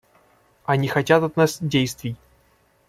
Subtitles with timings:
[0.65, 2.15] Они хотят от нас действий.